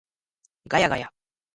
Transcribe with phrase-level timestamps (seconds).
[0.67, 1.13] ガヤガヤ